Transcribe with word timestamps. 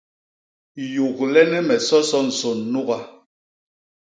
Yuglene 0.93 1.59
me 1.67 1.75
soso 1.87 2.17
nsôn 2.27 2.59
nuga. 2.71 2.99